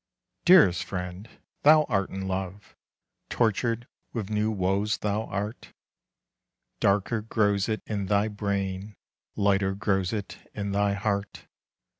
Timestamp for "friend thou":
0.83-1.83